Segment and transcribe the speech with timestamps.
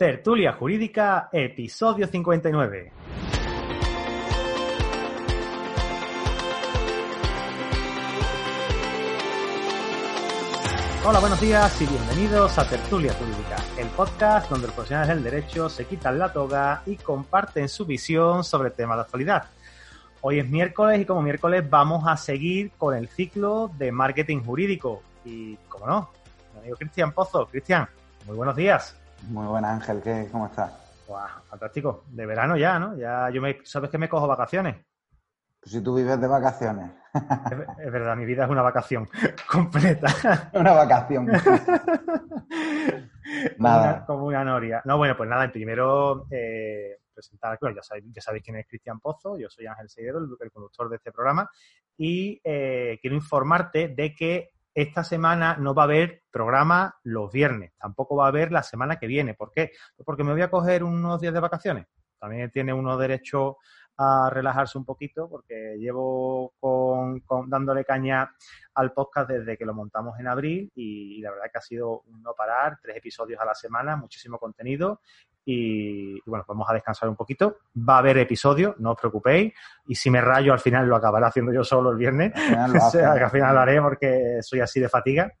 [0.00, 2.92] Tertulia Jurídica, episodio 59.
[11.04, 15.68] Hola, buenos días y bienvenidos a Tertulia Jurídica, el podcast donde los profesionales del derecho
[15.68, 19.50] se quitan la toga y comparten su visión sobre temas de actualidad.
[20.22, 25.02] Hoy es miércoles y como miércoles vamos a seguir con el ciclo de marketing jurídico.
[25.26, 26.10] Y, como no,
[26.54, 27.46] mi amigo Cristian Pozo.
[27.48, 27.86] Cristian,
[28.26, 28.96] muy buenos días.
[29.28, 30.72] Muy buena Ángel, ¿qué, ¿cómo estás?
[31.06, 32.04] Guau, fantástico.
[32.08, 32.96] De verano ya, ¿no?
[32.96, 34.76] Ya yo me, sabes que me cojo vacaciones.
[35.60, 36.90] Pues si tú vives de vacaciones.
[37.14, 39.08] Es, es verdad, mi vida es una vacación
[39.50, 40.08] completa.
[40.54, 41.26] Una vacación.
[41.26, 41.56] Como
[43.68, 44.06] una, Nada.
[44.06, 44.82] como una noria.
[44.84, 49.00] No, bueno, pues nada, primero eh, presentar, claro, ya sabéis, ya sabéis quién es Cristian
[49.00, 51.48] Pozo, yo soy Ángel Seguero, el, el conductor de este programa,
[51.96, 57.72] y eh, quiero informarte de que esta semana no va a haber programa los viernes,
[57.78, 59.34] tampoco va a haber la semana que viene.
[59.34, 59.72] ¿Por qué?
[59.96, 61.86] Pues porque me voy a coger unos días de vacaciones.
[62.18, 63.56] También tiene uno derecho
[63.96, 68.30] a relajarse un poquito porque llevo con, dándole caña
[68.74, 72.00] al podcast desde que lo montamos en abril y, y la verdad que ha sido
[72.06, 75.00] un no parar, tres episodios a la semana, muchísimo contenido
[75.50, 77.58] y, y bueno, vamos a descansar un poquito.
[77.76, 79.52] Va a haber episodios, no os preocupéis
[79.86, 82.32] y si me rayo al final lo acabaré haciendo yo solo el viernes.
[82.34, 85.32] Al final lo O sea, que al final lo haré porque soy así de fatiga.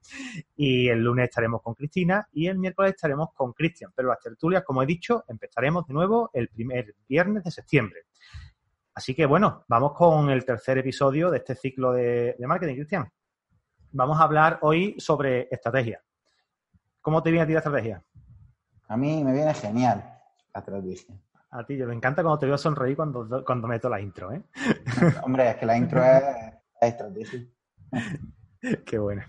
[0.56, 3.92] Y el lunes estaremos con Cristina y el miércoles estaremos con Cristian.
[3.94, 8.00] Pero las tertulias, como he dicho, empezaremos de nuevo el primer viernes de septiembre.
[8.94, 13.10] Así que bueno, vamos con el tercer episodio de este ciclo de, de marketing, Cristian.
[13.92, 16.02] Vamos a hablar hoy sobre estrategia.
[17.00, 18.04] ¿Cómo te viene a ti la estrategia?
[18.90, 20.02] A mí me viene genial
[20.52, 21.14] la estrategia.
[21.52, 24.42] A ti, yo me encanta cuando te veo sonreír cuando, cuando meto la intro, ¿eh?
[25.22, 26.22] Hombre, es que la intro es,
[26.80, 27.40] es estrategia.
[28.86, 29.26] Qué buena.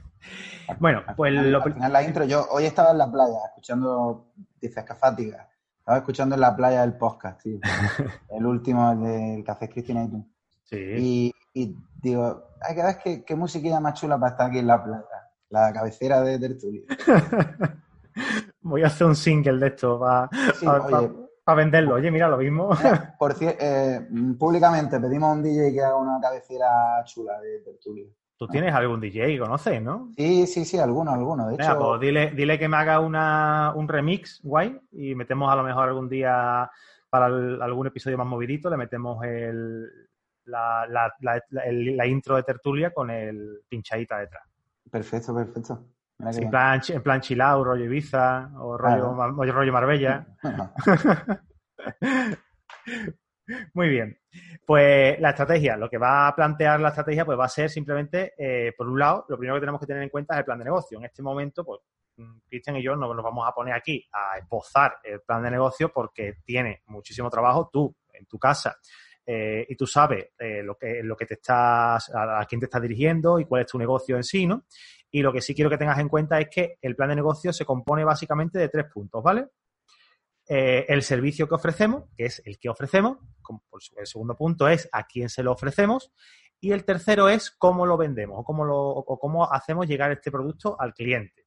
[0.79, 3.37] Bueno, Al pues final- lo al final la intro, yo hoy estaba en la playa
[3.49, 5.47] escuchando, dices que fática.
[5.79, 7.59] Estaba escuchando en la playa el podcast, tío.
[8.29, 10.27] El último, el del que haces Cristina y tú.
[10.63, 10.77] Sí.
[10.97, 14.67] Y, y digo, hay que ver qué, qué musiquilla más chula para estar aquí en
[14.67, 15.03] la playa.
[15.49, 16.81] La cabecera de Tertulia.
[18.61, 20.65] Voy a hacer un single de esto para Sí,
[21.55, 21.95] venderlo.
[21.95, 22.69] Oye, mira, lo mismo.
[22.77, 23.63] Mira, Por cierto,
[24.37, 28.05] públicamente pedimos a un DJ que haga una cabecera chula de tertulia.
[28.37, 30.09] Tú tienes algún DJ conoces, ¿no?
[30.15, 31.45] Sí, sí, sí, alguno, alguno.
[31.47, 35.51] De Venga, hecho, pues dile, dile que me haga una, un remix guay y metemos
[35.51, 36.69] a lo mejor algún día
[37.09, 39.85] para el- algún episodio más movidito, le metemos el,
[40.45, 44.43] la, la, la- la- el- la intro de tertulia con el pinchadita detrás.
[44.89, 45.79] perfecto, perfecto.
[46.23, 49.13] En, plan, en plan chilao, rollo Ibiza o rollo,
[49.51, 50.25] rollo Marbella.
[53.73, 54.17] Muy bien.
[54.65, 58.33] Pues la estrategia, lo que va a plantear la estrategia, pues va a ser simplemente,
[58.37, 60.59] eh, por un lado, lo primero que tenemos que tener en cuenta es el plan
[60.59, 60.97] de negocio.
[60.97, 61.81] En este momento, pues,
[62.17, 65.51] mm, Cristian y yo no nos vamos a poner aquí a esbozar el plan de
[65.51, 68.77] negocio porque tiene muchísimo trabajo tú en tu casa.
[69.23, 72.65] eh, y tú sabes eh, lo que lo que te estás a, a quién te
[72.65, 74.63] estás dirigiendo y cuál es tu negocio en sí, ¿no?
[75.11, 77.51] Y lo que sí quiero que tengas en cuenta es que el plan de negocio
[77.51, 79.47] se compone básicamente de tres puntos, ¿vale?
[80.47, 83.63] Eh, el servicio que ofrecemos, que es el que ofrecemos, como
[83.97, 86.11] el segundo punto es a quién se lo ofrecemos,
[86.59, 90.31] y el tercero es cómo lo vendemos o cómo, lo, o cómo hacemos llegar este
[90.31, 91.40] producto al cliente.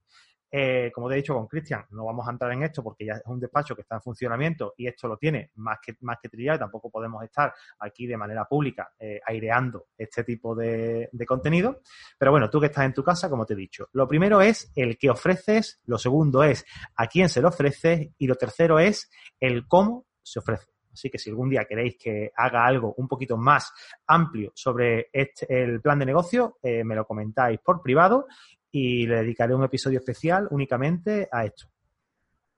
[0.57, 3.15] Eh, como te he dicho con Cristian, no vamos a entrar en esto porque ya
[3.15, 6.29] es un despacho que está en funcionamiento y esto lo tiene más que, más que
[6.29, 11.81] trillado tampoco podemos estar aquí de manera pública eh, aireando este tipo de, de contenido.
[12.17, 14.71] Pero bueno, tú que estás en tu casa, como te he dicho, lo primero es
[14.77, 19.11] el que ofreces, lo segundo es a quién se lo ofreces y lo tercero es
[19.41, 20.69] el cómo se ofrece.
[20.93, 23.73] Así que si algún día queréis que haga algo un poquito más
[24.07, 28.29] amplio sobre este- el plan de negocio, eh, me lo comentáis por privado
[28.77, 31.69] y le dedicaré un episodio especial únicamente a esto.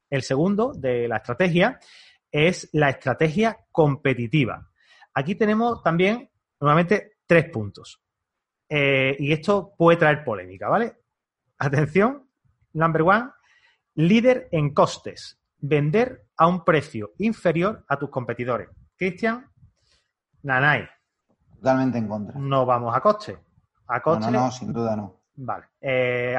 [0.09, 1.79] El segundo de la estrategia
[2.33, 4.67] es la estrategia competitiva.
[5.13, 8.01] Aquí tenemos también, nuevamente, tres puntos.
[8.67, 10.97] Eh, y esto puede traer polémica, ¿vale?
[11.59, 12.27] Atención,
[12.73, 13.29] number one,
[13.97, 15.39] líder en costes.
[15.59, 18.71] Vender a un precio inferior a tus competidores.
[18.97, 19.51] Cristian,
[20.45, 20.89] Nanay,
[21.57, 22.39] Totalmente en contra.
[22.41, 23.37] no vamos a coste.
[23.89, 25.26] A No, coste no, no, sin duda no.
[25.39, 25.67] Vale.
[25.81, 26.35] Eh,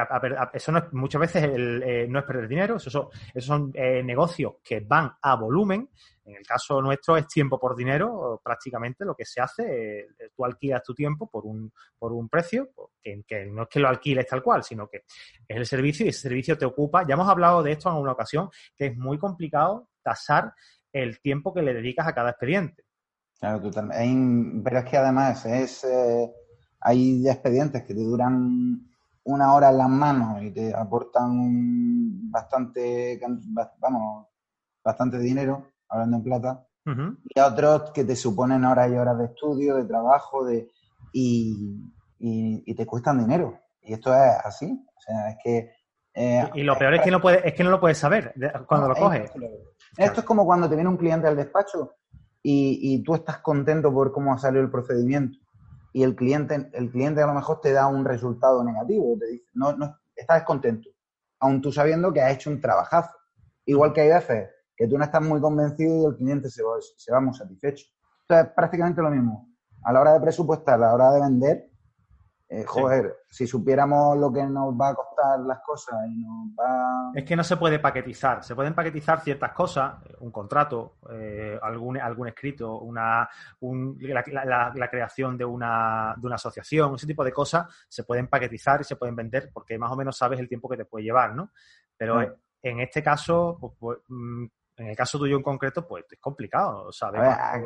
[0.52, 2.92] eso no es, muchas veces eh, no es perder dinero, esos
[3.38, 5.88] son, eh, negocios que van a volumen.
[6.24, 10.82] En el caso nuestro es tiempo por dinero, prácticamente lo que se hace, tú alquilas
[10.82, 14.62] tu tiempo por un, por un precio, que, no es que lo alquiles tal cual,
[14.62, 15.04] sino que
[15.46, 17.06] es el servicio y ese servicio te ocupa.
[17.06, 20.52] Ya hemos hablado de esto en una ocasión, que es muy complicado tasar
[20.92, 22.84] el tiempo que le dedicas a cada expediente.
[23.38, 24.60] Claro, totalmente.
[24.64, 25.86] Pero es que además es
[26.80, 28.87] hay expedientes que te duran
[29.28, 33.20] una hora en las manos y te aportan bastante,
[33.78, 34.26] vamos,
[34.82, 36.64] bastante dinero, hablando en plata,
[37.34, 40.70] y otros que te suponen horas y horas de estudio, de trabajo, de
[41.12, 41.78] y,
[42.18, 43.58] y, te cuestan dinero.
[43.82, 44.72] Y esto es así.
[44.72, 45.70] O sea, es que...
[46.14, 48.32] Eh, y, lo peor es que, no puede, es que no lo puedes saber
[48.66, 49.30] cuando lo coges.
[49.98, 51.96] Esto es como cuando te viene un cliente al despacho
[52.42, 55.38] y, y tú estás contento por cómo ha salido el procedimiento
[55.98, 59.50] y el cliente, el cliente a lo mejor te da un resultado negativo, te dice,
[59.54, 60.88] no, no, estás descontento,
[61.40, 63.10] aun tú sabiendo que has hecho un trabajazo.
[63.64, 66.74] Igual que hay veces que tú no estás muy convencido y el cliente se va,
[66.96, 67.84] se va muy satisfecho.
[68.28, 69.48] Entonces, prácticamente lo mismo.
[69.82, 71.68] A la hora de presupuestar, a la hora de vender,
[72.50, 77.12] eh, joder, si supiéramos lo que nos va a costar las cosas y nos va...
[77.14, 78.42] Es que no se puede paquetizar.
[78.42, 83.28] Se pueden paquetizar ciertas cosas, un contrato, eh, algún, algún escrito, una,
[83.60, 88.84] la, creación de una, de una asociación, ese tipo de cosas se pueden paquetizar y
[88.84, 91.50] se pueden vender porque más o menos sabes el tiempo que te puede llevar, ¿no?
[91.98, 92.22] Pero
[92.62, 94.44] en este caso, pues, pues, mm,
[94.76, 97.20] en el caso tuyo en concreto, pues es complicado, ¿sabes?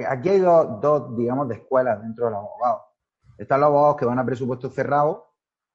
[0.08, 2.91] aquí hay dos, dos, digamos, de escuelas dentro de los abogados
[3.38, 5.32] están los abogados que van a presupuesto cerrado,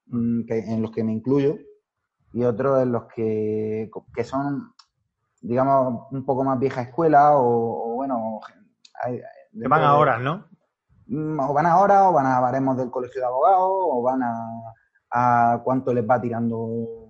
[0.07, 1.57] mm, en los que me incluyo,
[2.33, 4.73] y otros en los que, que son,
[5.41, 8.39] digamos, un poco más vieja escuela o, bueno...
[9.07, 10.45] que van a horas, ¿no?
[11.07, 14.21] Mm, o van a horas, o van a baremos del colegio de abogados, o van
[15.11, 17.07] a, cuánto les va tirando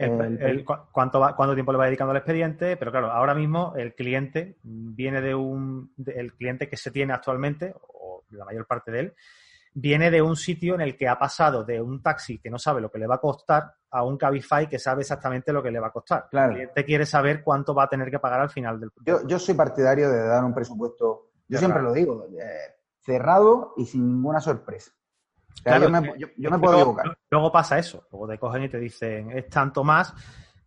[0.00, 4.58] el, cuánto, cuánto tiempo le va dedicando al expediente, pero claro, ahora mismo el cliente
[4.62, 9.14] viene de un, el cliente que se tiene actualmente, o la mayor parte de él,
[9.72, 12.80] viene de un sitio en el que ha pasado de un taxi que no sabe
[12.80, 15.80] lo que le va a costar a un Cabify que sabe exactamente lo que le
[15.80, 16.28] va a costar.
[16.30, 16.50] Claro.
[16.50, 19.38] El cliente quiere saber cuánto va a tener que pagar al final del yo, yo
[19.38, 24.40] soy partidario de dar un presupuesto, yo siempre lo digo, eh, cerrado y sin ninguna
[24.40, 24.92] sorpresa.
[25.64, 27.18] yo me, puedo equivocar.
[27.30, 30.14] Luego pasa eso, luego te cogen y te dicen es tanto más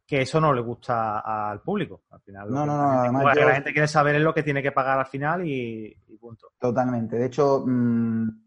[0.05, 2.03] que eso no le gusta al público.
[2.11, 2.99] Al final, no, no, no.
[2.99, 6.51] Además, la gente quiere saber es lo que tiene que pagar al final y, punto.
[6.59, 7.17] Totalmente.
[7.17, 8.42] De hecho, mm,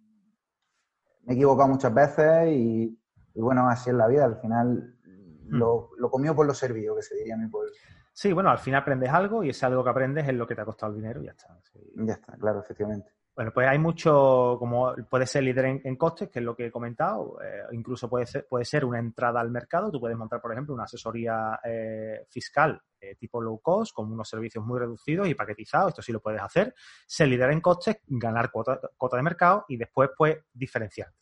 [1.27, 2.99] me he equivocado muchas veces y,
[3.35, 4.25] bueno, así es la vida.
[4.25, 5.57] Al final hmm.
[5.57, 7.71] lo, lo comió por lo servido, que se diría mi pueblo.
[8.13, 10.63] Sí, bueno, al final aprendes algo y ese algo que aprendes es lo que te
[10.63, 11.61] ha costado el dinero y ya está.
[11.97, 13.11] Ya está, claro, efectivamente.
[13.37, 16.71] Bueno, pues hay mucho, como puede ser líder en, costes, que es lo que he
[16.71, 19.91] comentado, eh, incluso puede ser, puede ser una entrada al mercado.
[19.91, 24.27] Tú puedes montar, por ejemplo, una asesoría eh, fiscal eh, tipo low cost, con unos
[24.27, 25.91] servicios muy reducidos y paquetizados.
[25.91, 26.75] Esto sí lo puedes hacer.
[27.07, 31.19] Ser líder en costes, ganar cuota, cuota de mercado y después, pues, diferenciarte.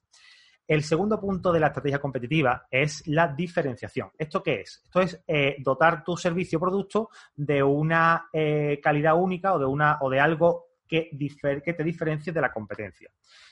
[0.69, 4.12] El segundo punto de la estrategia competitiva es la diferenciación.
[4.16, 4.82] ¿Esto qué es?
[4.84, 5.20] Esto es
[5.58, 8.31] dotar tu servicio o producto de una
[8.81, 11.11] calidad única o de una o de algo que,
[11.65, 13.11] que te diferencie de la competencia.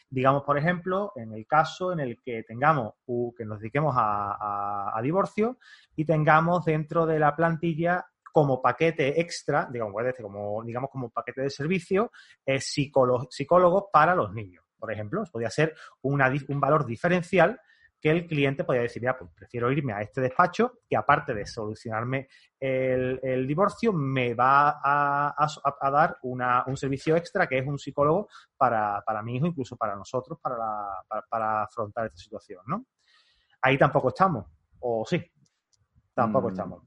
[0.08, 2.94] Digamos, por ejemplo, en el caso en el que tengamos,
[3.36, 5.58] que nos dediquemos a, divorcio
[5.96, 11.50] y tengamos dentro de la plantilla como paquete extra, digamos, como, digamos, como paquete de
[11.50, 12.12] servicio,
[12.46, 15.24] eh, psicólogos, para los niños, por ejemplo.
[15.30, 16.18] Podría ser un
[16.60, 17.60] valor diferencial
[18.02, 21.46] que el cliente podría decir, mira, pues prefiero irme a este despacho que aparte de
[21.46, 22.28] solucionarme
[22.58, 25.46] el, divorcio, me va a,
[25.90, 30.56] dar un servicio extra que es un psicólogo para, mi hijo, incluso para nosotros, para,
[31.30, 32.86] para, afrontar esta situación, ¿no?
[33.60, 34.46] Ahí tampoco estamos,
[34.80, 35.24] o sí,
[36.12, 36.50] tampoco mm.
[36.50, 36.82] estamos.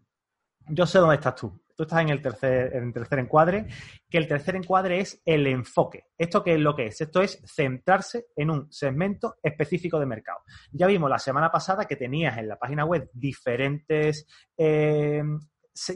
[0.67, 3.67] Yo sé dónde estás tú tú estás en el tercer, en el tercer encuadre,
[4.10, 6.05] que el tercer encuadre es el enfoque.
[6.17, 7.01] ¿Esto qué es lo que es?
[7.01, 10.39] Esto es centrarse en un segmento específico de mercado.
[10.72, 14.25] Ya vimos la semana pasada que tenías en la página web diferentes
[14.58, 15.24] eh,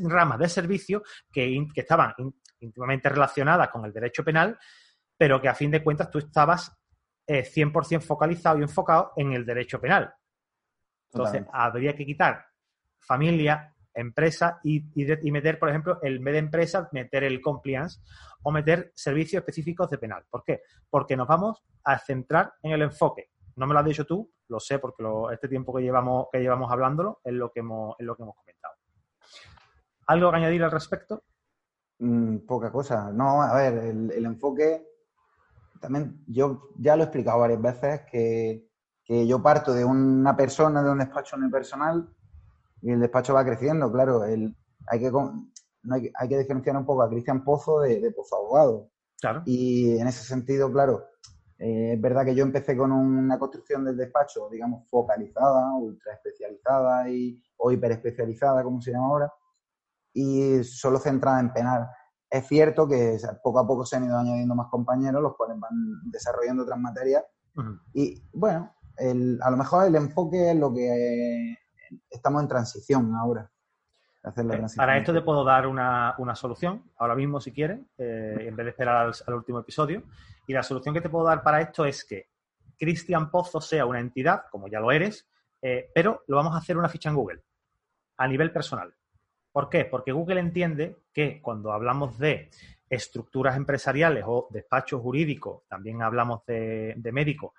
[0.03, 2.13] ramas de servicio que, estaban
[2.59, 4.57] íntimamente relacionadas con el derecho penal,
[5.17, 6.75] pero que a fin de cuentas tú estabas
[7.27, 10.13] 100% eh, focalizado y enfocado en el derecho penal.
[11.12, 12.45] Entonces, habría que quitar
[13.00, 14.84] familia, empresa y,
[15.32, 18.01] meter, por ejemplo, el vez de empresa, meter el compliance
[18.44, 20.25] o meter servicios específicos de penal.
[20.29, 20.62] ¿Por qué?
[20.89, 23.29] Porque nos vamos a centrar en el enfoque.
[23.56, 26.72] No me lo has dicho tú, lo sé porque este tiempo que llevamos, que llevamos
[26.72, 28.75] hablándolo es lo que hemos, es lo que hemos comentado.
[30.08, 31.24] ¿Algo que añadir al respecto?
[32.00, 33.12] Mm, poca cosa.
[33.12, 34.88] No, a ver, el, enfoque,
[35.79, 38.70] también yo ya lo he explicado varias veces que,
[39.03, 42.08] que yo parto de una persona, de un despacho unipersonal,
[42.81, 44.24] y el despacho va creciendo, claro.
[44.24, 44.55] El,
[44.88, 48.38] hay, que, no hay, hay, que diferenciar un poco a Cristian Pozo de, de, Pozo
[48.38, 48.89] Abogado.
[49.19, 49.43] Claro.
[49.45, 51.03] Y en ese sentido, claro,
[51.57, 57.09] eh, es verdad que yo empecé con una construcción del despacho, digamos, focalizada, ultra especializada
[57.09, 59.33] y, o hiper especializada, como se llama ahora,
[60.13, 61.89] y solo centrada en penal.
[62.29, 65.71] Es cierto que poco a poco se han ido añadiendo más compañeros, los cuales van
[66.12, 67.25] desarrollando otras materias.
[67.55, 67.81] Uh -huh.
[67.93, 71.57] Y bueno, el, a lo mejor el enfoque es lo que
[72.10, 73.50] estamos en transición ahora.
[74.24, 74.86] Hacer la transición.
[74.86, 78.65] Para esto te puedo dar una, una solución, ahora mismo si quieres, eh, en vez
[78.65, 80.03] de esperar al, al, último episodio.
[80.48, 82.27] Y la solución que te puedo dar para esto es que
[82.77, 85.27] Cristian Pozo sea una entidad, como ya lo eres,
[85.62, 87.41] eh, pero lo vamos a hacer una ficha en Google,
[88.17, 88.93] a nivel personal.
[89.51, 89.86] ¿Por qué?
[89.86, 92.50] Porque Google entiende que cuando hablamos de
[92.89, 97.51] estructuras empresariales o despachos jurídicos, también hablamos de, de médicos,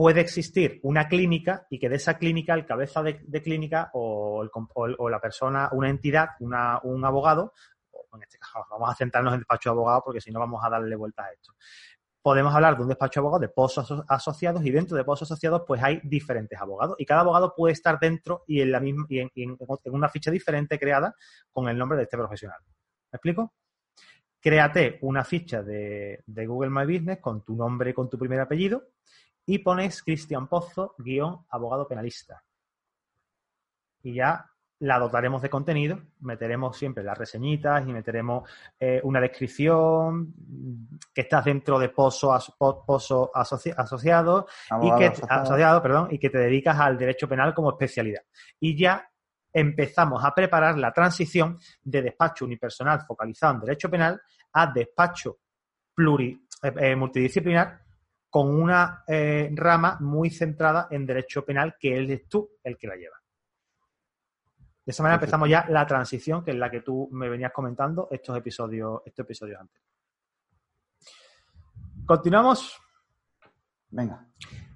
[0.00, 4.42] puede existir una clínica y que de esa clínica el cabeza de, clínica o,
[5.10, 7.52] la persona, una entidad, un abogado,
[8.14, 10.70] en este caso vamos a centrarnos en despacho de abogado porque si no vamos a
[10.70, 11.52] darle vueltas a esto.
[12.22, 15.64] Podemos hablar de un despacho de abogados de pozos asociados y dentro de pozos asociados
[15.66, 20.78] pues hay diferentes abogados y cada abogado puede estar dentro y en una ficha diferente
[20.78, 21.14] creada
[21.52, 22.60] con el nombre de este profesional.
[23.12, 23.52] ¿Me explico?
[24.40, 28.40] Créate una ficha de, de Google My Business con tu nombre y con tu primer
[28.40, 28.82] apellido
[29.50, 32.40] y pones Cristian Pozo, guion, abogado penalista.
[34.04, 34.46] Y ya
[34.78, 40.32] la dotaremos de contenido, meteremos siempre las reseñitas y meteremos eh, una descripción
[41.12, 42.32] que estás dentro de Pozo,
[42.86, 44.46] pozo asoci, asociado,
[44.80, 45.42] y que, asociado.
[45.42, 48.22] asociado perdón, y que te dedicas al derecho penal como especialidad.
[48.60, 49.04] Y ya
[49.52, 55.40] empezamos a preparar la transición de despacho unipersonal focalizado en derecho penal a despacho
[55.92, 57.89] pluri, eh, eh, multidisciplinar
[58.30, 62.94] con una eh, rama muy centrada en derecho penal que eres tú el que la
[62.94, 63.16] lleva.
[64.86, 68.08] De esa manera empezamos ya la transición, que es la que tú me venías comentando
[68.10, 69.82] estos episodios, estos episodios antes.
[72.06, 72.80] Continuamos.
[73.90, 74.26] Venga.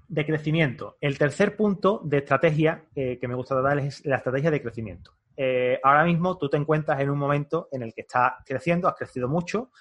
[0.07, 0.97] De crecimiento.
[0.99, 5.11] El tercer punto de estrategia eh, que me gusta dar es la estrategia de crecimiento.
[5.35, 8.95] Eh, ahora mismo tú te encuentras en un momento en el que estás creciendo, has
[8.95, 9.71] crecido mucho.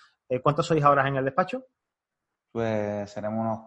[0.43, 1.67] ¿Cuántos sois ahora en el despacho?
[2.55, 3.59] Pues seremos unos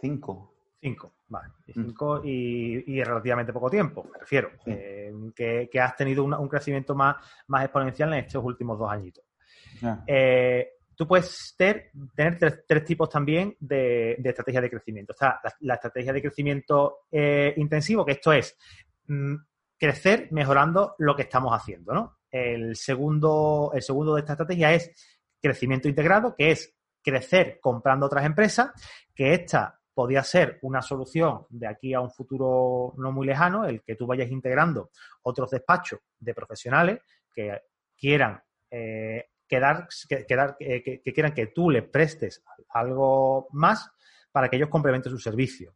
[0.00, 0.54] cinco.
[0.80, 1.52] Cinco, vale.
[1.66, 2.26] Y cinco mm.
[2.26, 4.52] y, y, relativamente poco tiempo, me refiero.
[4.64, 4.70] Sí.
[4.70, 7.16] Eh, que, que, has tenido una, un crecimiento más,
[7.48, 9.22] más exponencial en estos últimos dos añitos.
[9.82, 10.02] Yeah.
[10.06, 15.12] Eh, tú puedes ter, tener tres, tres, tipos también de, de, estrategia de crecimiento.
[15.12, 18.56] Está la, la estrategia de crecimiento eh, intensivo, que esto es
[19.08, 19.34] mmm,
[19.76, 22.20] crecer mejorando lo que estamos haciendo, ¿no?
[22.30, 24.90] El segundo, el segundo de esta estrategia es
[25.42, 28.70] crecimiento integrado, que es crecer comprando otras empresas,
[29.14, 33.82] que esta podía ser una solución de aquí a un futuro no muy lejano, el
[33.82, 34.90] que tú vayas integrando
[35.22, 37.00] otros despachos de profesionales
[37.34, 37.62] que
[37.96, 38.40] quieran
[38.70, 43.90] eh, quedar, que, quedar que, que, que, quieran que tú les prestes algo más
[44.30, 45.74] para que ellos complementen su servicio.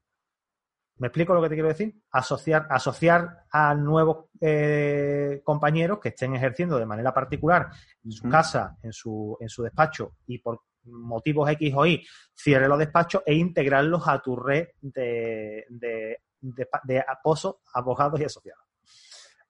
[0.98, 1.92] ¿Me explico lo que te quiero decir?
[2.12, 7.70] Asociar, asociar a nuevos eh, compañeros que estén ejerciendo de manera particular
[8.04, 12.68] en su casa, en su, en su despacho y por motivos X o Y, cierre
[12.68, 18.64] los despachos e integrarlos a tu red de, de, de, de aposos, abogados y asociados.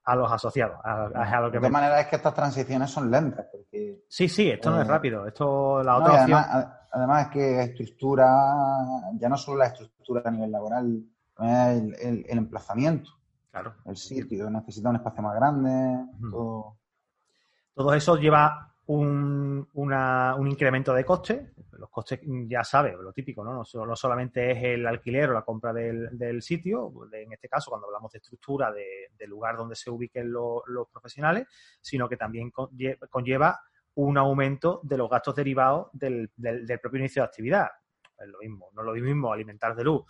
[0.04, 0.78] A los asociados.
[0.82, 1.70] A, a lo que de me...
[1.70, 3.46] manera es que estas transiciones son lentas.
[3.52, 5.26] Porque, sí, sí, esto eh, no es rápido.
[5.26, 8.28] Esto la no, otra además, además, es que estructura,
[9.14, 11.04] ya no solo la estructura a nivel laboral,
[11.38, 13.12] el, el, el emplazamiento.
[13.52, 13.76] Claro.
[13.84, 15.70] El sitio, necesita un espacio más grande.
[15.70, 16.30] Uh -huh.
[16.30, 16.78] todo.
[17.74, 21.52] todo eso lleva un, una, un, incremento de coste.
[21.78, 23.52] Los costes, ya sabes, lo típico, ¿no?
[23.52, 27.70] No, no solamente es el alquiler o la compra del, del sitio, en este caso,
[27.70, 31.46] cuando hablamos de estructura de, lugar donde se ubiquen lo, los profesionales,
[31.80, 32.52] sino que también
[33.10, 33.60] conlleva
[33.94, 37.68] un aumento de los gastos derivados del, del, del propio inicio de actividad.
[38.18, 40.04] Es lo mismo, no es lo mismo alimentar de luz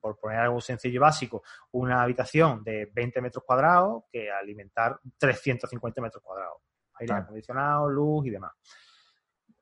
[0.00, 6.00] por poner algo sencillo y básico, una habitación de 20 metros cuadrados que alimentar 350
[6.00, 6.58] metros cuadrados
[7.00, 8.52] aire acondicionado, luz y demás.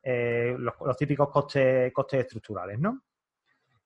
[0.02, 3.02] Eh, los, los, típicos costes, costes estructurales, ¿no?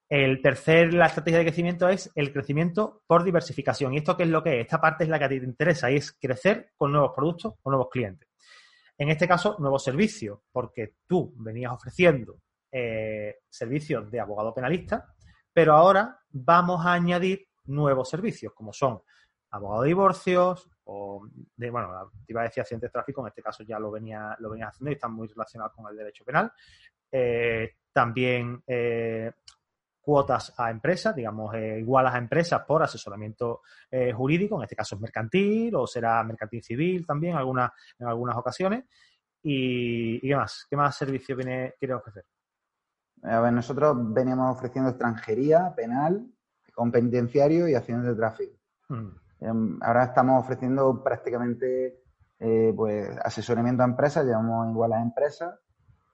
[0.09, 3.95] El tercer, la estrategia de crecimiento es el crecimiento por diversificación.
[3.95, 4.67] ¿Y esto qué es lo que es?
[4.67, 7.55] Esta parte es la que a ti te interesa y es crecer con nuevos productos
[7.63, 8.29] o nuevos clientes.
[8.99, 12.43] En este caso, nuevos servicios, porque tú venías ofreciendo
[12.73, 15.15] eh, servicios de abogado penalista,
[15.53, 19.01] pero ahora vamos a añadir nuevos servicios, como son
[19.51, 23.43] abogado de divorcios, o de, bueno, te iba a decir accidentes de tráfico, en este
[23.43, 26.53] caso ya lo venía, lo venía haciendo y están muy relacionados con el derecho penal.
[27.13, 29.33] Eh, también eh,
[30.01, 34.97] cuotas a empresas, digamos, eh, igualas a empresas por asesoramiento eh, jurídico, en este caso
[34.97, 38.85] es mercantil o será mercantil civil también alguna, en algunas ocasiones.
[39.43, 40.67] Y, qué más?
[40.69, 42.25] ¿Qué más servicio viene, quiere ofrecer?
[43.23, 46.27] A ver, nosotros veníamos ofreciendo extranjería, penal,
[46.75, 48.57] con penitenciario y acciones de tráfico.
[48.89, 49.20] Mm.
[49.41, 52.01] Em, ahora estamos ofreciendo prácticamente
[52.39, 55.59] eh, pues asesoramiento a empresas, llevamos igual a empresas,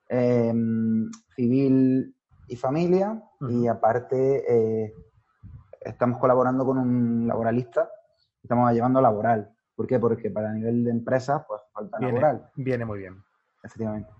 [0.09, 2.15] em, civil
[2.49, 4.95] y familia, y aparte eh,
[5.81, 7.91] estamos colaborando con un laboralista,
[8.43, 9.53] estamos llevando laboral.
[9.75, 9.99] ¿Por qué?
[9.99, 12.51] Porque para nivel de empresas, pues falta laboral.
[12.57, 13.23] Viene muy bien.
[13.63, 14.11] Efectivamente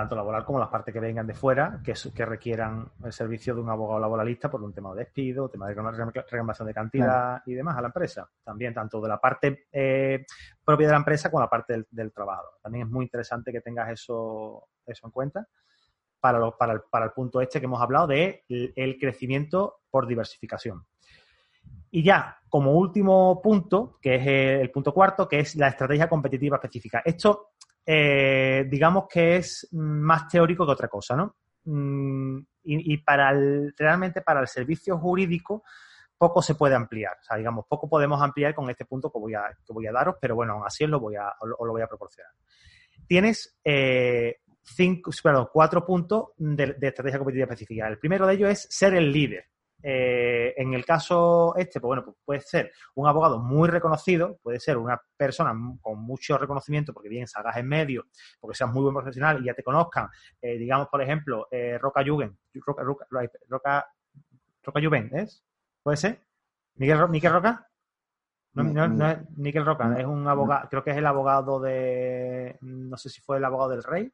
[0.00, 3.60] tanto laboral como las partes que vengan de fuera, que, que requieran el servicio de
[3.60, 7.76] un abogado laboralista por un tema de despido, tema de reclamación de cantidad y demás
[7.76, 8.26] a la empresa.
[8.42, 10.24] También tanto de la parte eh,
[10.64, 12.56] propia de la empresa como la parte del, trabajo.
[12.62, 15.46] También es muy interesante que tengas eso, eso en cuenta
[16.18, 20.86] para, para, el, para el punto este que hemos hablado de el crecimiento por diversificación.
[21.90, 24.26] Y ya, como último punto, que es
[24.62, 27.02] el punto cuarto, que es la estrategia competitiva específica.
[27.04, 27.49] Esto
[27.92, 31.34] eh, digamos que es más teórico que otra cosa, ¿no?
[31.64, 35.64] Mm, y, para el, realmente para el servicio jurídico
[36.16, 37.14] poco se puede ampliar.
[37.20, 39.92] O sea, digamos, poco podemos ampliar con este punto que voy a, que voy a
[39.92, 42.30] daros, pero bueno, así os lo voy a, lo voy a proporcionar.
[43.08, 45.10] Tienes eh, cinco,
[45.52, 47.88] cuatro puntos de, de estrategia competitiva específica.
[47.88, 49.46] El primero de ellos es ser el líder.
[49.82, 54.60] Eh, en el caso este, pues bueno, pues puede ser un abogado muy reconocido, puede
[54.60, 58.06] ser una persona con mucho reconocimiento porque bien salgas en medio,
[58.38, 60.08] porque seas muy buen profesional y ya te conozcan.
[60.40, 63.86] Eh, digamos, por ejemplo, eh, Roca Jugend, Roca, Roca,
[64.62, 64.80] Roca,
[65.12, 65.44] ¿es?
[65.82, 66.20] ¿Puede ser?
[66.74, 67.66] ¿Miguel, Miguel Roca?
[68.52, 72.96] No, no, es Miguel Roca, es un abogado, creo que es el abogado de, no
[72.96, 74.12] sé si fue el abogado del rey,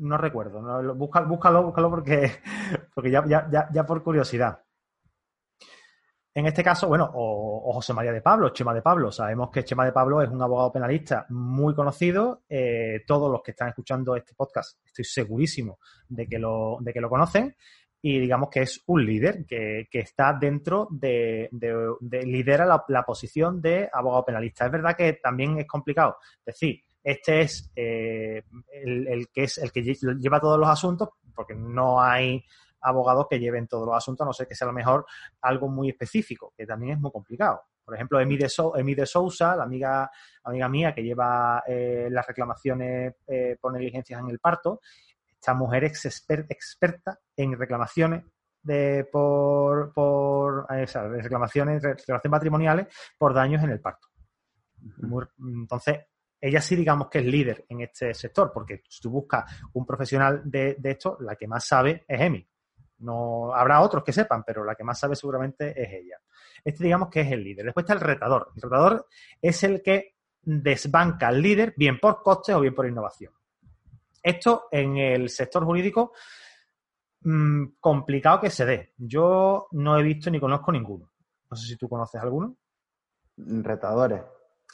[0.00, 0.60] no recuerdo.
[0.60, 2.32] No, búscalo, búscalo porque,
[2.94, 4.62] porque ya, ya, ya, por curiosidad.
[6.32, 9.10] En este caso, bueno, o, José María de Pablo, Chema de Pablo.
[9.10, 12.44] Sabemos que Chema de Pablo es un abogado penalista muy conocido.
[12.48, 17.00] Eh, todos los que están escuchando este podcast, estoy segurísimo de que lo, de que
[17.00, 17.56] lo conocen.
[18.02, 23.02] Y digamos que es un líder que, que está dentro de, de, lidera la, la,
[23.02, 24.64] posición de abogado penalista.
[24.64, 29.82] Es verdad que también es complicado decir este es eh, el, que es el que
[29.82, 32.44] lleva todos los asuntos, porque no hay
[32.82, 35.06] abogados que lleven todos los asuntos, a no sé que sea a lo mejor
[35.42, 37.62] algo muy específico, que también es muy complicado.
[37.84, 40.10] Por ejemplo, Emi de, Sousa, la amiga,
[40.44, 44.80] amiga mía que lleva eh, las reclamaciones eh, por negligencias en el parto,
[45.34, 48.24] esta mujer es experta en reclamaciones
[48.62, 52.86] de por, por reclamaciones, reclamaciones patrimoniales
[53.16, 54.08] por daños en el parto.
[55.38, 55.96] entonces,
[56.40, 60.42] ella sí digamos que es líder en este sector, porque si tú buscas un profesional
[60.44, 62.46] de, esto, la que más sabe es Emi.
[62.98, 66.18] No, habrá otros que sepan, pero la que más sabe seguramente es ella.
[66.64, 67.66] Este digamos que es el líder.
[67.66, 68.52] Después está el retador.
[68.54, 69.06] El retador
[69.40, 73.32] es el que desbanca al líder, bien por costes o bien por innovación.
[74.22, 76.12] Esto en el sector jurídico,
[77.22, 78.92] mm, complicado que se dé.
[78.98, 81.10] Yo no he visto ni conozco ninguno.
[81.50, 82.56] No sé si tú conoces alguno.
[83.36, 84.22] Retadores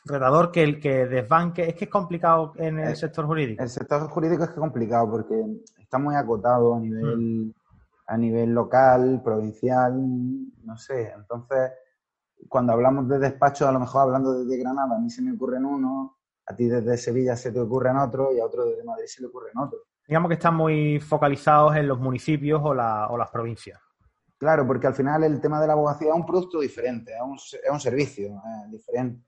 [0.04, 1.68] retador que el que desbanque.
[1.68, 3.62] Es que es complicado en el, sector jurídico.
[3.62, 5.44] El sector jurídico es que es complicado porque
[5.78, 7.54] está muy acotado a nivel, hmm.
[8.06, 9.94] a nivel local, provincial,
[10.64, 11.12] no sé.
[11.16, 11.72] Entonces,
[12.48, 15.56] cuando hablamos de despacho, a lo mejor hablando desde Granada, a mí se me ocurre
[15.56, 18.84] en uno, a ti desde Sevilla se te ocurre en otro y a otro desde
[18.84, 19.78] Madrid se le ocurre en otro.
[20.06, 23.80] Digamos que están muy focalizados en los municipios o, la, o las provincias.
[24.38, 27.34] Claro, porque al final el tema de la abogacía es un producto diferente, es un,
[27.34, 29.24] es un servicio diferente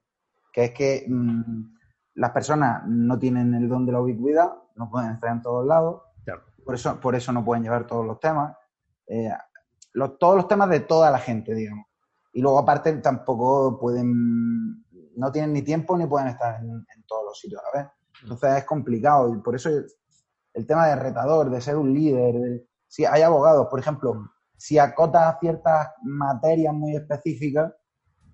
[0.53, 1.77] que es que mm,
[2.15, 6.03] las personas no tienen el don de la ubicuidad, no pueden estar en todos lados,
[6.65, 8.55] por, eso, por eso no pueden llevar todos los temas,
[9.07, 9.31] eh,
[10.19, 11.87] todos los temas de toda la gente, digamos.
[12.33, 14.85] Y luego aparte tampoco pueden,
[15.17, 17.93] no tienen ni tiempo ni pueden estar en, todos los sitios a la vez.
[18.23, 19.71] Entonces es complicado y por eso
[20.53, 25.37] el, tema de retador, de ser un líder, si hay abogados, por ejemplo, si acotas
[25.41, 27.73] ciertas materias muy específicas,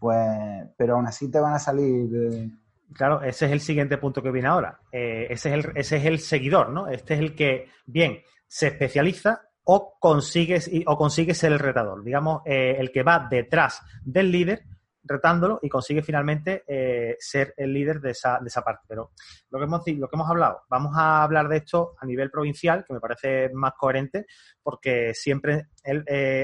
[0.05, 2.51] pues, pero aún así te van a salir.
[2.93, 4.79] Claro, ese es el siguiente punto que viene ahora.
[4.93, 6.89] Eh, ese, es el, ese es el seguidor, ¿no?
[6.89, 12.05] Este es el que, bien, se especializa o consigues, o consigue ser el retador.
[12.05, 14.65] Digamos, eh, el que va detrás del líder
[15.05, 18.85] retándolo y consigue finalmente eh, ser el líder de esa, de esa parte.
[18.87, 19.13] Pero
[19.49, 22.85] lo que, hemos, lo que hemos hablado, vamos a hablar de esto a nivel provincial,
[22.87, 24.27] que me parece más coherente,
[24.63, 25.69] porque siempre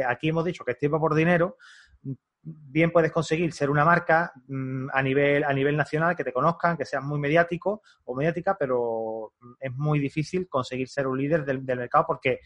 [0.09, 1.59] aquí hemos dicho que es tiempo por dinero,
[2.43, 6.77] bien puedes conseguir ser una marca mm, a, nivel, a nivel nacional, que te conozcan,
[6.77, 11.63] que seas muy mediático o mediática, pero es muy difícil conseguir ser un líder del,
[11.63, 12.41] mercado porque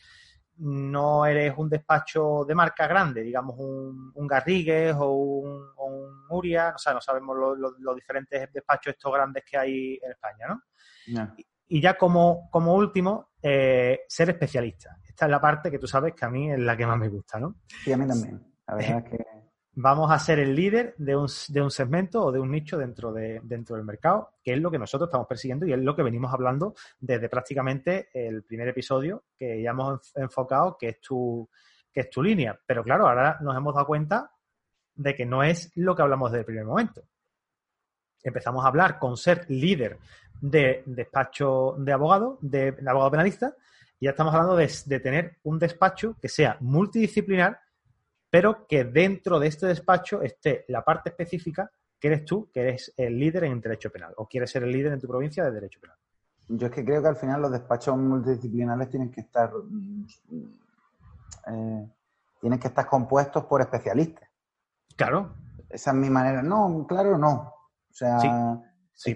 [0.56, 6.72] no eres un despacho de marca grande, digamos un, un Garrigues o un, un, Uria,
[6.74, 11.34] o sea, no sabemos los diferentes despachos estos grandes que hay en España, ¿no?
[11.66, 14.98] Y, ya como, como último, eh, ser especialista.
[15.06, 17.08] Esta es la parte que tú sabes que a mí es la que más me
[17.08, 17.56] gusta, ¿no?
[17.82, 18.42] Sí, a mí también.
[18.66, 19.33] La verdad es que
[19.76, 23.12] vamos a ser el líder de un, de un segmento o de un nicho dentro,
[23.12, 26.02] de, dentro del mercado, que es lo que nosotros estamos persiguiendo y es lo que
[26.02, 31.48] venimos hablando desde prácticamente el primer episodio que ya hemos enfocado, que es tu,
[31.92, 32.58] que es tu línea.
[32.66, 34.30] Pero claro, ahora nos hemos dado cuenta
[34.94, 37.02] de que no es lo que hablamos desde el primer momento.
[38.22, 39.98] Empezamos a hablar con ser líder
[40.40, 43.54] de despacho de abogado, de, de abogado penalista,
[43.98, 47.60] y ya estamos hablando de, de tener un despacho que sea multidisciplinar
[48.34, 51.70] pero que dentro de este despacho esté la parte específica
[52.00, 54.92] que eres tú, que eres el líder en derecho penal o quieres ser el líder
[54.92, 55.96] en tu provincia de derecho penal.
[56.48, 60.06] Yo es que creo que al final los despachos multidisciplinares tienen que estar mm,
[61.46, 61.88] eh,
[62.40, 64.28] tienen que estar compuestos por especialistas.
[64.96, 65.32] Claro.
[65.68, 66.42] Esa es mi manera.
[66.42, 67.54] No, claro, no.
[67.88, 68.28] O sea, Sí,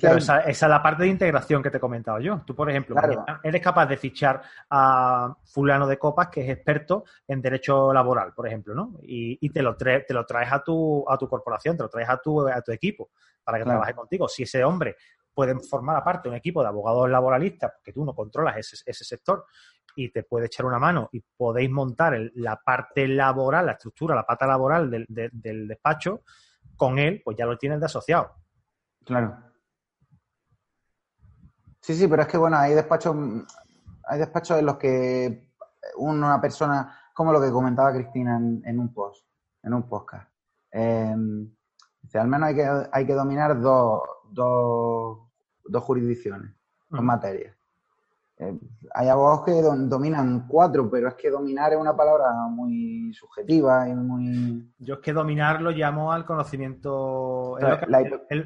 [0.01, 2.43] pero esa, es la parte de integración que te he comentado yo.
[2.45, 2.97] Tú, por ejemplo,
[3.43, 8.47] eres capaz de fichar a fulano de copas que es experto en derecho laboral, por
[8.47, 8.99] ejemplo, ¿no?
[9.03, 12.09] Y, te, lo traes, te lo traes a tu, a tu corporación, te lo traes
[12.09, 13.11] a tu, a tu equipo
[13.45, 14.29] para que trabaje contigo.
[14.29, 14.97] Si ese hombre
[15.33, 19.47] puede formar aparte un equipo de abogados laboralistas, porque tú no controlas ese, ese sector,
[19.95, 24.27] y te puede echar una mano y podéis montar la parte laboral, la estructura, la
[24.27, 26.23] pata laboral del, del despacho,
[26.77, 28.35] con él, pues ya lo tienes de asociado.
[29.05, 29.48] Claro.
[31.89, 33.17] Sí, sí, pero es que bueno, hay despachos,
[34.05, 35.55] hay despachos en los que
[35.97, 39.25] una persona, como lo que comentaba Cristina en, un post,
[39.63, 40.31] en un podcast,
[40.71, 41.17] eh,
[42.13, 45.31] al menos hay que, hay que dominar dos, dos,
[45.65, 46.53] dos jurisdicciones,
[46.91, 47.57] dos materias.
[48.41, 48.57] Eh,
[48.95, 53.95] hay abogados que dominan cuatro, pero es que dominar es una palabra muy subjetiva y
[53.95, 54.73] muy...
[54.79, 57.59] Yo es que dominar lo llamo al conocimiento...
[57.59, 57.69] Es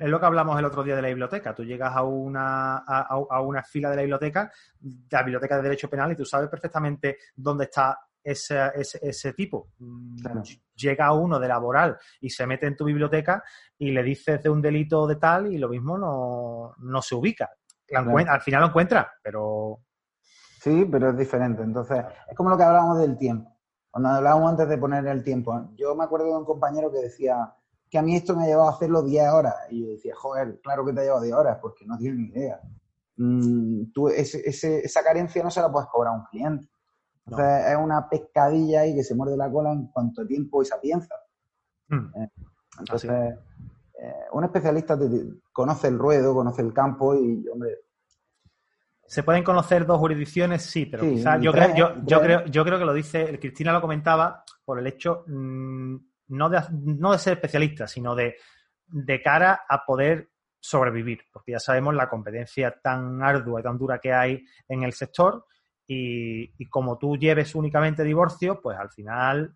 [0.09, 1.55] lo, que, hablamos el otro día de la biblioteca.
[1.55, 4.51] Tú llegas a una, a, una fila de la biblioteca,
[4.81, 9.73] de la biblioteca de Derecho Penal, y tú sabes perfectamente dónde está ese, ese, tipo.
[10.75, 13.43] Llega uno de laboral y se mete en tu biblioteca
[13.77, 17.51] y le dices de un delito de tal y lo mismo no, no se ubica
[17.97, 19.81] al final lo encuentra, pero...
[20.61, 21.63] Sí, pero es diferente.
[21.63, 23.51] Entonces, es como lo que hablábamos del tiempo.
[23.91, 27.53] Cuando hablábamos antes de poner el tiempo, yo me acuerdo de un compañero que decía
[27.91, 29.55] que a mí esto me ha llevado a hacerlo 10 horas.
[29.71, 32.29] Y yo decía, joder, claro que te ha llevado 10 horas, porque no tienes ni
[32.29, 32.61] idea.
[33.17, 36.69] Mm, tú esa carencia no se la puedes cobrar a un cliente.
[37.27, 40.65] Entonces, es una pescadilla ahí que se muerde la cola en cuanto a tiempo y
[40.65, 41.15] sapienza.
[41.89, 42.23] Mm.
[42.23, 42.31] Eh,
[42.79, 43.11] entonces,
[44.01, 44.99] eh, un especialista
[45.53, 47.79] conoce el ruedo, conoce el campo y, hombre...
[49.07, 50.63] ¿Se pueden conocer dos jurisdicciones?
[50.63, 54.43] Sí, pero quizás yo, creo, yo, creo, yo creo que lo dice, Cristina lo comentaba,
[54.65, 55.97] por el hecho mm,
[56.29, 58.37] no, de, no de ser especialista, sino de,
[58.87, 63.99] de cara a poder sobrevivir, porque ya sabemos la competencia tan ardua y tan dura
[63.99, 65.45] que hay en el sector
[65.87, 69.55] y, y como tú lleves únicamente divorcio, pues al final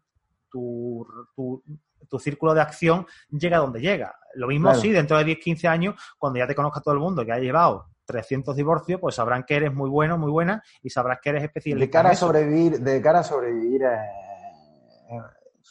[0.50, 1.62] tu, tu,
[2.08, 4.14] tu círculo de acción llega donde llega.
[4.34, 7.24] Lo mismo sí, dentro de 10, 15 años, cuando ya te conozca todo el mundo
[7.24, 11.18] que ha llevado 300 divorcios, pues sabrán que eres muy bueno, muy buena y sabrás
[11.22, 11.78] que eres especial.
[11.78, 13.82] De cara a sobrevivir, de cara a sobrevivir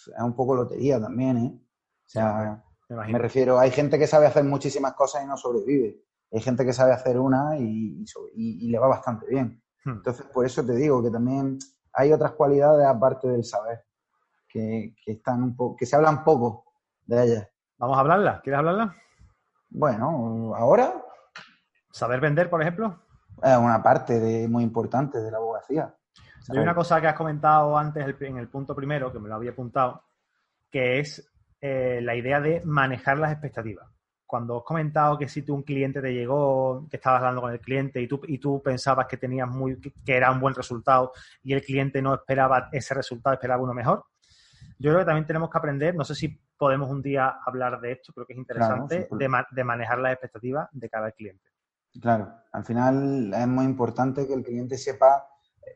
[0.08, 1.52] es un poco lotería también, ¿eh?
[1.54, 6.04] O sea, me, refiero, hay gente que sabe hacer muchísimas cosas y no sobrevive.
[6.32, 8.06] Hay gente que sabe hacer una y,
[8.70, 9.62] le va bastante bien.
[9.84, 9.92] Hmm.
[9.92, 11.58] Entonces, por eso te digo que también
[11.94, 13.86] hay otras cualidades aparte del saber
[14.48, 16.66] que, están un poco, que se hablan poco
[17.06, 17.50] de ellas.
[17.78, 18.42] ¿Vamos a hablarla?
[18.42, 18.96] ¿Quieres hablarla?
[19.70, 20.94] Bueno, ahora.
[21.92, 23.02] ¿Saber vender, por ejemplo?
[23.42, 25.94] Es una parte de, muy importante de la abogacía.
[26.50, 29.52] Hay una cosa que has comentado antes en el punto primero, que me lo había
[29.52, 30.04] apuntado,
[30.70, 31.28] que es
[31.60, 33.90] eh, la idea de manejar las expectativas.
[34.26, 37.60] Cuando has comentado que si tú un cliente te llegó, que estabas hablando con el
[37.60, 41.12] cliente y tú, y tú pensabas que tenías muy, que era un buen resultado
[41.44, 44.06] y el cliente no esperaba ese resultado, esperaba uno mejor,
[44.78, 47.94] yo creo que también tenemos que aprender, no sé si podemos un día hablar de
[47.94, 51.50] esto, creo que es interesante, de, manejar las expectativas de cada cliente.
[52.02, 55.28] Claro, al final es muy importante que el cliente sepa,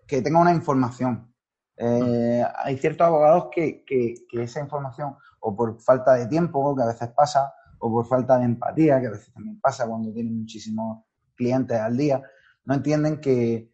[0.06, 1.34] que tenga una información.
[1.78, 3.84] Eh, hay ciertos abogados que,
[4.32, 8.46] esa información, o por falta de tiempo, que a veces pasa, o por falta de
[8.46, 12.22] empatía, que a veces también pasa cuando tienen muchísimos clientes al día,
[12.66, 13.72] no entienden que,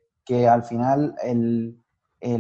[0.48, 1.82] al final el,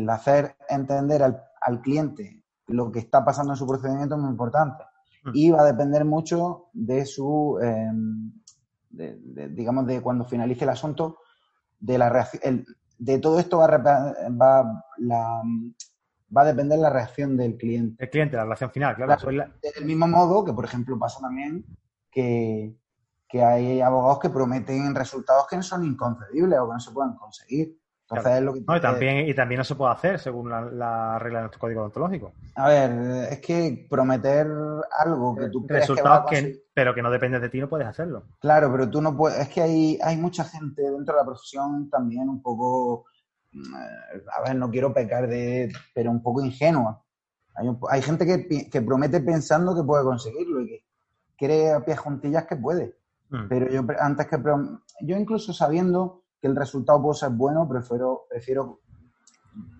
[0.09, 4.83] hacer entender al, al cliente lo que está pasando en su procedimiento es muy importante.
[5.23, 5.31] mm.
[5.33, 8.31] y va a depender mucho de su, em,
[8.89, 11.19] digamos, de cuando finalice el asunto,
[11.79, 12.65] de la reacción,
[12.97, 15.41] de todo esto va, va, la,
[16.35, 18.03] va a depender la reacción del cliente.
[18.03, 19.17] El cliente, la relación final, claro.
[19.27, 21.65] Del mismo modo que, por ejemplo, pasa también
[22.09, 22.75] que,
[23.27, 27.15] que, hay abogados que prometen resultados que no son inconcebibles o que no se pueden
[27.15, 27.77] conseguir.
[28.07, 31.17] Entonces es lo que no, y, también, y también no se puede hacer según la,
[31.17, 32.33] regla de nuestro código odontológico.
[32.55, 32.91] A ver,
[33.31, 34.47] es que prometer
[34.99, 37.87] algo que tú crees Resultados que, que pero que no depende de ti no puedes
[37.87, 38.27] hacerlo.
[38.39, 39.39] Claro, pero tú no puedes.
[39.39, 43.05] Es que hay, hay mucha gente dentro de la profesión también un poco
[44.37, 47.01] a ver, no quiero pecar de, pero un poco ingenua.
[47.89, 48.25] Hay, gente
[48.69, 50.85] que, promete pensando que puede conseguirlo y que
[51.37, 52.97] cree a pies juntillas que puede.
[53.29, 53.47] Mm.
[53.47, 54.37] Pero yo antes que
[55.01, 58.81] yo incluso sabiendo que el resultado puede ser bueno, prefiero, prefiero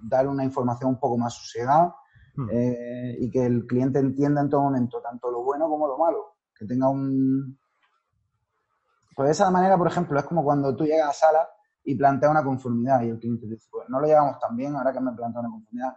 [0.02, 1.96] dar una información un poco más sosegada
[2.36, 2.50] mm.
[2.52, 6.38] eh, y que el cliente entienda en todo momento tanto lo bueno como lo malo.
[6.58, 7.60] Que tenga un...
[9.16, 11.48] Pues de esa manera, por ejemplo, es como cuando tú llegas a sala
[11.84, 14.92] y plantea una conformidad y el cliente dice, pues no lo llevamos tan bien, ahora
[14.92, 15.94] que me plantea una conformidad.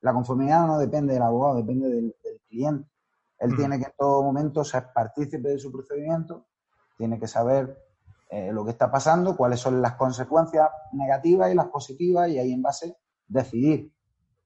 [0.00, 2.16] La conformidad no depende del abogado, depende del,
[2.48, 2.90] cliente.
[3.38, 3.56] Él mm.
[3.56, 6.48] tiene que en todo momento ser partícipe de su procedimiento,
[6.96, 7.89] tiene que saber
[8.30, 12.52] eh, lo que está pasando, cuáles son las consecuencias negativas y las positivas y ahí
[12.52, 13.92] en base decidir.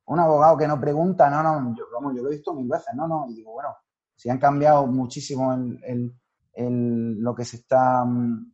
[0.07, 3.07] Un abogado que no pregunta, no, no, yo, yo lo he visto mil veces, no,
[3.07, 3.77] no, y digo, bueno,
[4.14, 8.53] si han cambiado muchísimo el, lo que se está mm,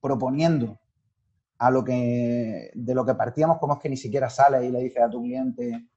[0.00, 0.80] proponiendo
[1.58, 4.80] a lo que, de lo que partíamos, como es que ni siquiera sale y le
[4.80, 5.90] dice a tu cliente,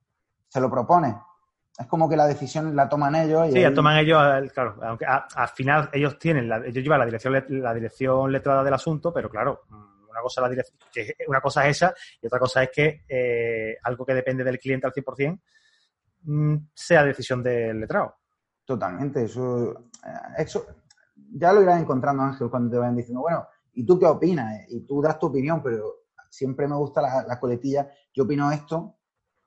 [0.48, 1.16] se lo propone.
[1.78, 3.50] Es como que la decisión la toman ellos.
[3.50, 4.22] Y sí, la toman ellos,
[4.54, 9.14] claro, aunque al final ellos tienen, ellos llevan la dirección, la dirección letrada del asunto,
[9.14, 9.64] pero claro,
[10.16, 14.06] una cosa, la que una cosa es esa y otra cosa es que eh, algo
[14.06, 15.42] que depende del cliente al 100%
[16.24, 18.16] mm, sea decisión del letrado.
[18.64, 19.74] Totalmente, eso,
[20.06, 20.66] eh, eso
[21.34, 24.62] ya lo irás encontrando, Ángel, cuando te vayan diciendo, bueno, ¿y tú qué opinas?
[24.70, 28.98] Y tú das tu opinión, pero siempre me gusta la, coletilla, yo opino esto,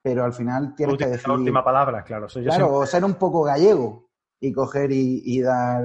[0.08, 1.28] pero al final tienes que decir...
[1.28, 2.28] La última palabra, claro.
[2.28, 4.08] claro, o ser un poco gallego
[4.40, 5.84] y coger y, dar,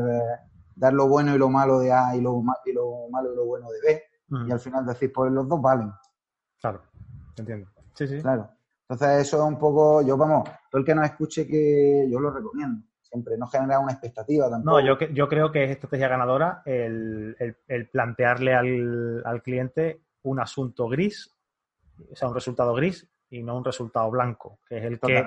[0.75, 3.45] dar lo bueno y lo malo de A y lo, y lo malo y lo
[3.45, 4.03] bueno de B,
[4.47, 5.91] y al final decir, pues los dos valen.
[6.61, 6.83] Claro,
[7.35, 7.69] entiendo.
[7.95, 8.21] Sí, sí.
[8.21, 8.49] Claro.
[8.87, 12.31] Entonces eso es un poco, yo vamos, todo el que nos escuche que yo lo
[12.31, 14.79] recomiendo siempre, no genera una expectativa tampoco.
[14.79, 17.35] No, yo, yo creo que es estrategia ganadora el,
[17.91, 21.35] plantearle al, cliente un asunto gris,
[22.09, 25.25] o sea, un resultado gris y no un resultado blanco, que es el que,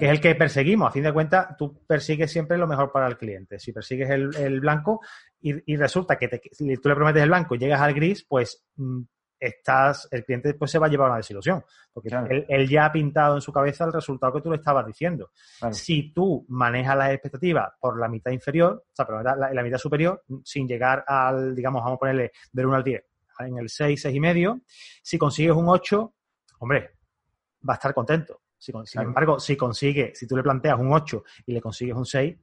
[0.00, 0.88] es el que perseguimos.
[0.88, 3.60] A fin de cuentas, tú persigues siempre lo mejor para el cliente.
[3.60, 5.00] Si persigues el, blanco
[5.40, 9.02] y, resulta que tú le prometes el blanco y llegas al gris, pues mm,
[9.38, 12.08] estás, el cliente después se va a llevar una desilusión, porque
[12.48, 15.30] él, ya ha pintado en su cabeza el resultado que tú le estabas diciendo.
[15.70, 19.78] Si tú manejas las expectativas por la mitad inferior, o sea, pero la, la, mitad
[19.78, 23.04] superior, sin llegar al, digamos, vamos a ponerle del 1 al 10,
[23.40, 24.60] en el 6, 6 y medio,
[25.02, 26.14] si consigues un 8,
[26.58, 26.94] hombre,
[27.68, 28.40] va a estar contento.
[28.58, 32.36] sin embargo, si consigue, si tú le planteas un 8 y le consigues un 6,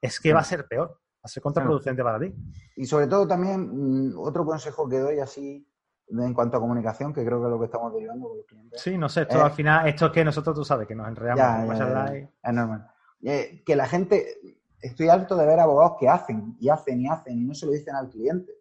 [0.00, 2.34] es que va a ser peor, va a ser contraproducente para ti.
[2.76, 5.66] Y sobre todo también, mm, otro consejo que doy así
[6.08, 8.80] en cuanto a comunicación, que creo que es lo que estamos derivando con los clientes.
[8.80, 11.74] Sí, no sé, esto al final, esto es que nosotros tú sabes que nos enredamos.
[11.74, 12.90] es normal.
[13.22, 14.36] Eh, que la gente,
[14.80, 17.72] estoy harto de ver abogados que hacen y hacen y hacen y no se lo
[17.72, 18.52] dicen al cliente.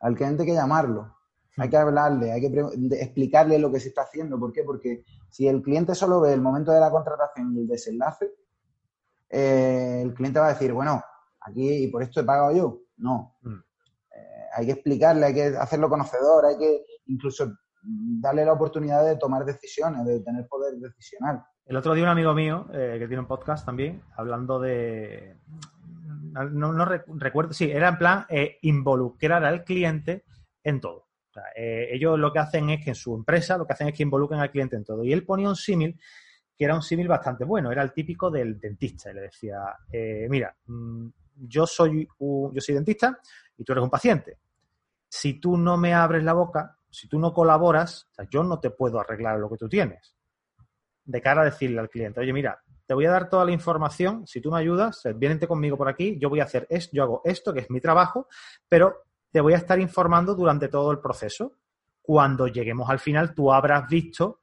[0.00, 1.14] Al cliente hay que llamarlo,
[1.56, 2.64] hay que hablarle, hay que
[3.00, 4.38] explicarle lo que se está haciendo.
[4.38, 4.62] ¿Por qué?
[4.62, 8.32] Porque si el cliente solo ve el momento de la contratación y el desenlace,
[9.28, 11.02] eh, el cliente va a decir, bueno,
[11.40, 12.80] aquí y por esto he pagado yo.
[12.96, 13.36] No.
[13.42, 13.60] Mm
[14.52, 19.44] hay que explicarle, hay que hacerlo conocedor, hay que incluso darle la oportunidad de tomar
[19.44, 21.42] decisiones, de tener poder decisional.
[21.64, 25.38] El otro día un amigo mío, eh, que tiene un podcast también, hablando de...
[26.32, 30.24] No, recuerdo, sí, era en plan eh, involucrar al cliente
[30.62, 31.08] en todo.
[31.54, 34.02] Eh, ellos lo que hacen es que en su empresa lo que hacen es que
[34.02, 35.04] involucren al cliente en todo.
[35.04, 35.98] Y él ponía un símil
[36.56, 39.10] que era un símil bastante bueno, era el típico del dentista.
[39.10, 39.58] Y le decía,
[40.28, 41.08] mira, mm,
[41.48, 43.18] yo soy, yo soy dentista
[43.56, 44.38] y tú eres un paciente.
[45.08, 49.00] Si tú no me abres la boca, si tú no colaboras, yo no te puedo
[49.00, 50.16] arreglar lo que tú tienes.
[51.04, 54.26] De cara a decirle al cliente, oye, mira, te voy a dar toda la información,
[54.26, 57.22] si tú me ayudas, vienente conmigo por aquí, yo voy a hacer esto, yo hago
[57.24, 58.26] esto, que es mi trabajo,
[58.68, 61.56] pero te voy a estar informando durante todo el proceso.
[62.02, 64.40] Cuando lleguemos al final, tú habrás visto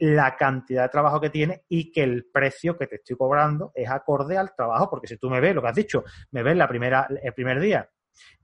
[0.00, 3.88] la cantidad de trabajo que tiene y que el precio que te estoy cobrando es
[3.90, 6.68] acorde al trabajo, porque si tú me ves, lo que has dicho, me ves la
[6.68, 7.88] primera, el primer día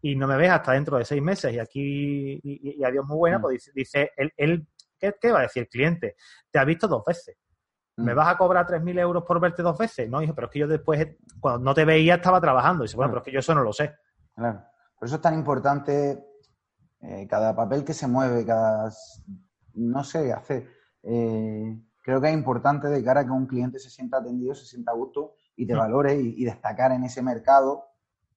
[0.03, 3.39] y no me ves hasta dentro de seis meses y aquí, y, adiós muy buena,
[3.39, 3.43] mm.
[3.43, 4.67] pues dice, él,
[4.99, 6.17] ¿qué, va a decir el cliente?
[6.51, 7.37] Te ha visto dos veces.
[7.97, 8.17] ¿Me Mm.
[8.17, 10.09] vas a cobrar 3.000 euros por verte dos veces?
[10.11, 12.83] No, dijo, pero es que yo después, cuando no te veía, estaba trabajando.
[12.83, 13.23] Y dice, bueno, Claro.
[13.23, 13.95] pero es que yo eso no lo sé.
[14.35, 14.65] Claro.
[15.05, 16.25] Por eso es tan importante
[17.03, 18.91] eh, cada papel que se mueve, cada,
[19.75, 20.67] no sé, hacer.
[21.03, 24.65] eh, creo que es importante de cara a que un cliente se sienta atendido, se
[24.65, 25.79] sienta a gusto y te Mm.
[25.79, 27.85] valore y, y destacar en ese mercado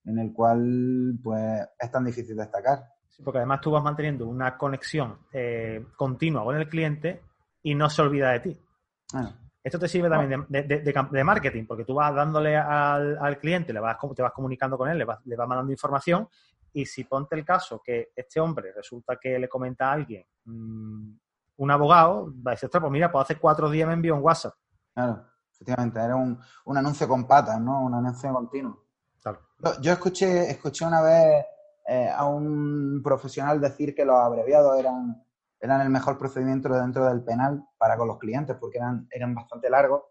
[0.04, 2.84] en el cual pues es tan difícil destacar.
[3.08, 7.22] Sí, porque además tú vas manteniendo una conexión eh, continua con el cliente
[7.64, 8.58] y no se olvida de ti.
[9.64, 13.38] Esto te sirve también de, de- de- de marketing, porque tú vas dándole al, al
[13.38, 16.30] cliente, le vas, te vas comunicando con él, le vas, le vas mandando información,
[16.74, 21.12] y si ponte el caso que este hombre resulta que le comenta a alguien, mm,
[21.58, 24.22] un abogado, va a decir, "Ostras, pues mira, pues hace cuatro días me envió un
[24.22, 24.54] WhatsApp.
[24.94, 27.84] claro, efectivamente, era un, un anuncio con patas, ¿no?
[27.84, 28.84] Un anuncio continuo.
[29.22, 29.40] Claro.
[29.60, 31.46] Yo, yo escuché, escuché una vez
[31.88, 35.24] eh, a un profesional decir que los abreviados eran,
[35.60, 39.70] eran el mejor procedimiento dentro del penal para con los clientes, porque eran, eran bastante
[39.70, 40.04] largos.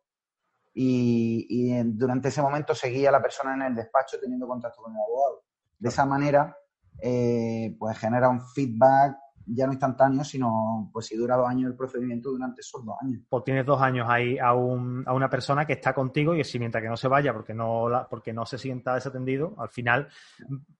[0.73, 5.01] Y, y durante ese momento seguía la persona en el despacho teniendo contacto con el
[5.01, 5.43] abogado.
[5.79, 6.57] De esa manera,
[7.03, 9.17] eh, pues genera un feedback
[9.49, 13.21] ya no instantáneo, sino pues si dura dos años el procedimiento, durante esos dos años.
[13.29, 16.59] Pues tienes dos años ahí a, un- a una persona que está contigo y si
[16.59, 20.09] mientras que no se vaya porque no, la- porque no se sienta desatendido, al final,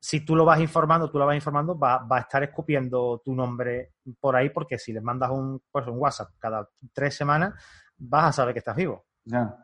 [0.01, 3.37] si tú lo vas informando, tú lo vas informando, va, va a estar escupiendo tu
[3.37, 7.55] nombre por ahí porque si le mandas un, pues, un WhatsApp cada tres semanas,
[7.99, 9.05] vas a saber que estás vivo.
[9.25, 9.55] Claro,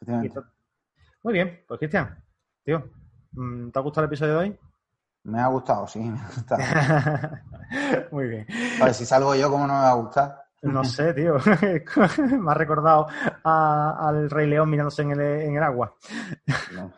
[0.00, 0.26] Y efectivamente.
[0.40, 0.52] esto-
[1.22, 2.24] Muy bien, pues Cristian,
[2.64, 2.90] tío,
[3.72, 4.58] ¿te ha gustado el episodio de hoy?
[5.24, 6.62] Me ha gustado, sí, me ha gustado.
[8.12, 8.46] Muy bien.
[8.80, 10.42] A ver, si salgo yo, ¿cómo no me va a gustar?
[10.62, 11.36] No sé, tío.
[12.18, 13.06] Me ha recordado
[13.44, 15.94] a- al Rey León mirándose en el, en el agua.
[16.74, 16.92] No.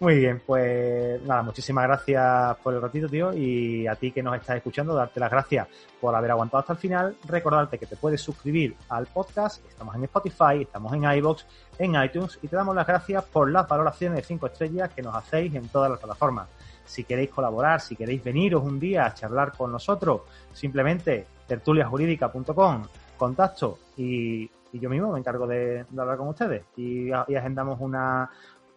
[0.00, 4.36] Muy bien, pues nada, muchísimas gracias por el ratito, tío, y a ti que nos
[4.36, 5.68] estás escuchando, darte las gracias
[6.00, 10.04] por haber aguantado hasta el final, recordarte que te puedes suscribir al podcast, estamos en
[10.04, 11.46] Spotify, estamos en iBox,
[11.78, 15.14] en iTunes, y te damos las gracias por las valoraciones de 5 estrellas que nos
[15.14, 16.48] hacéis en todas las plataformas.
[16.84, 22.82] Si queréis colaborar, si queréis veniros un día a charlar con nosotros, simplemente tertuliajurídica.com,
[23.16, 28.28] contacto y, yo mismo me encargo de, hablar con ustedes y agendamos una,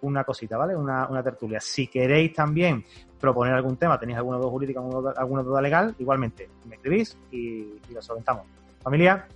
[0.01, 0.75] una cosita, ¿vale?
[0.75, 1.59] Una, una tertulia.
[1.59, 2.83] Si queréis también
[3.19, 4.79] proponer algún tema, tenéis alguna duda jurídica,
[5.15, 8.45] alguna, duda legal, igualmente me escribís y, y lo solventamos.
[8.81, 9.27] Familia,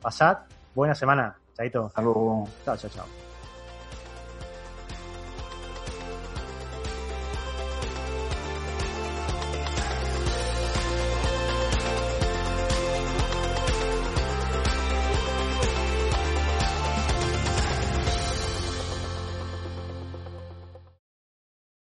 [0.00, 0.38] pasad
[0.74, 1.36] buena semana.
[1.54, 1.86] Chaito.
[1.86, 2.48] Hasta luego.
[2.64, 3.29] Chao, chao, chao.